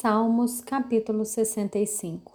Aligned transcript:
Salmos 0.00 0.60
capítulo 0.60 1.24
65 1.24 2.32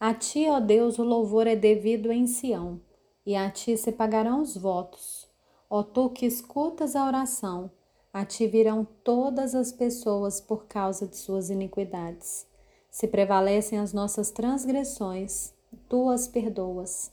A 0.00 0.12
ti, 0.12 0.48
ó 0.48 0.58
Deus, 0.58 0.98
o 0.98 1.04
louvor 1.04 1.46
é 1.46 1.54
devido 1.54 2.10
em 2.10 2.26
Sião, 2.26 2.80
e 3.24 3.36
a 3.36 3.48
ti 3.48 3.76
se 3.76 3.92
pagarão 3.92 4.42
os 4.42 4.56
votos. 4.56 5.28
Ó 5.70 5.84
tu 5.84 6.10
que 6.10 6.26
escutas 6.26 6.96
a 6.96 7.06
oração, 7.06 7.70
a 8.12 8.24
ti 8.24 8.48
virão 8.48 8.84
todas 9.04 9.54
as 9.54 9.70
pessoas 9.70 10.40
por 10.40 10.66
causa 10.66 11.06
de 11.06 11.16
suas 11.16 11.50
iniquidades. 11.50 12.48
Se 12.90 13.06
prevalecem 13.06 13.78
as 13.78 13.92
nossas 13.92 14.32
transgressões, 14.32 15.54
tu 15.88 16.10
as 16.10 16.26
perdoas. 16.26 17.12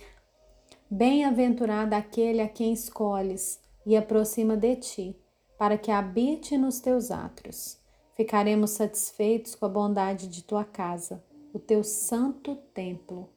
Bem-aventurado 0.90 1.94
aquele 1.94 2.42
a 2.42 2.50
quem 2.50 2.74
escolhes 2.74 3.60
e 3.86 3.96
aproxima 3.96 4.58
de 4.58 4.78
ti, 4.78 5.16
para 5.60 5.78
que 5.78 5.92
habite 5.92 6.58
nos 6.58 6.80
teus 6.80 7.12
átrios. 7.12 7.85
Ficaremos 8.16 8.72
satisfeitos 8.72 9.56
com 9.56 9.66
a 9.66 9.70
bondade 9.70 10.30
de 10.30 10.42
tua 10.42 10.64
casa, 10.64 11.22
o 11.54 11.60
teu 11.60 11.84
santo 11.84 12.56
templo. 12.74 13.28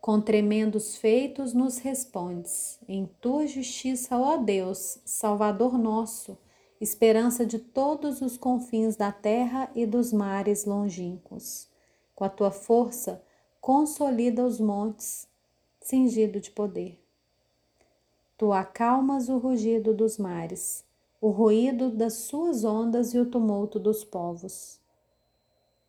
Com 0.00 0.20
tremendos 0.20 0.96
feitos 0.96 1.52
nos 1.52 1.78
respondes. 1.78 2.78
Em 2.88 3.04
tua 3.20 3.48
justiça, 3.48 4.16
ó 4.16 4.36
Deus, 4.36 5.00
Salvador 5.04 5.76
nosso, 5.76 6.38
esperança 6.80 7.44
de 7.44 7.58
todos 7.58 8.22
os 8.22 8.36
confins 8.36 8.94
da 8.94 9.10
terra 9.10 9.68
e 9.74 9.84
dos 9.84 10.12
mares 10.12 10.64
longínquos. 10.66 11.68
Com 12.14 12.22
a 12.22 12.28
tua 12.28 12.52
força, 12.52 13.20
consolida 13.60 14.46
os 14.46 14.60
montes, 14.60 15.26
cingido 15.80 16.38
de 16.38 16.52
poder. 16.52 16.96
Tu 18.38 18.52
acalmas 18.52 19.28
o 19.28 19.36
rugido 19.36 19.92
dos 19.92 20.16
mares 20.16 20.84
o 21.22 21.30
ruído 21.30 21.88
das 21.88 22.14
suas 22.14 22.64
ondas 22.64 23.14
e 23.14 23.18
o 23.20 23.24
tumulto 23.24 23.78
dos 23.78 24.02
povos. 24.02 24.80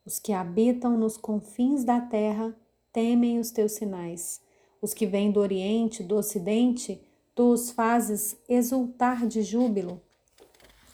Os 0.06 0.20
que 0.20 0.32
habitam 0.32 0.96
nos 0.96 1.18
confins 1.18 1.84
da 1.84 2.00
terra 2.00 2.56
temem 2.92 3.40
os 3.40 3.50
teus 3.50 3.72
sinais. 3.72 4.40
Os 4.80 4.94
que 4.94 5.08
vêm 5.08 5.32
do 5.32 5.40
Oriente, 5.40 6.04
do 6.04 6.18
Ocidente, 6.18 7.02
tu 7.34 7.52
os 7.52 7.72
fazes 7.72 8.38
exultar 8.48 9.26
de 9.26 9.42
júbilo. 9.42 10.00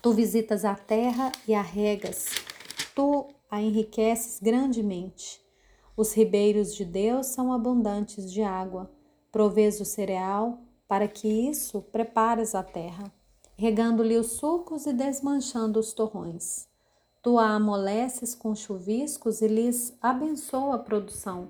Tu 0.01 0.13
visitas 0.13 0.63
a 0.63 0.73
terra 0.73 1.33
e 1.45 1.53
a 1.53 1.61
regas, 1.61 2.27
tu 2.95 3.27
a 3.51 3.61
enriqueces 3.61 4.39
grandemente. 4.41 5.41
Os 5.97 6.13
ribeiros 6.13 6.73
de 6.73 6.85
Deus 6.85 7.25
são 7.25 7.51
abundantes 7.51 8.31
de 8.31 8.41
água. 8.41 8.89
Provês 9.33 9.81
o 9.81 9.85
cereal, 9.85 10.59
para 10.87 11.09
que 11.09 11.27
isso 11.27 11.81
prepares 11.81 12.55
a 12.55 12.63
terra 12.63 13.18
regando-lhe 13.59 14.15
os 14.15 14.37
sulcos 14.37 14.85
e 14.85 14.93
desmanchando 14.93 15.81
os 15.81 15.91
torrões. 15.91 16.65
Tu 17.21 17.37
a 17.37 17.55
amoleces 17.55 18.33
com 18.33 18.55
chuviscos 18.55 19.41
e 19.41 19.49
lhes 19.49 19.93
abençoa 20.01 20.75
a 20.75 20.79
produção. 20.79 21.49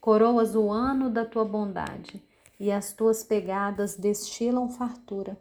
Coroas 0.00 0.54
o 0.54 0.70
ano 0.70 1.10
da 1.10 1.24
tua 1.24 1.44
bondade, 1.44 2.24
e 2.60 2.70
as 2.70 2.92
tuas 2.92 3.24
pegadas 3.24 3.96
destilam 3.96 4.68
fartura. 4.68 5.36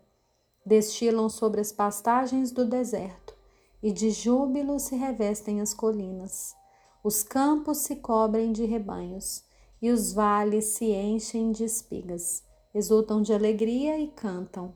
Destilam 0.66 1.30
sobre 1.30 1.62
as 1.62 1.72
pastagens 1.72 2.52
do 2.52 2.66
deserto, 2.66 3.36
e 3.84 3.92
de 3.92 4.10
júbilo 4.10 4.80
se 4.80 4.96
revestem 4.96 5.62
as 5.62 5.76
colinas. 5.76 6.56
Os 7.04 7.22
campos 7.22 7.78
se 7.78 7.98
cobrem 7.98 8.52
de 8.52 8.66
rebanhos, 8.66 9.44
e 9.80 9.92
os 9.92 10.12
vales 10.12 10.66
se 10.74 10.86
enchem 10.86 11.52
de 11.52 11.64
espigas. 11.66 12.44
Exultam 12.74 13.22
de 13.22 13.32
alegria 13.32 14.00
e 14.00 14.08
cantam 14.08 14.74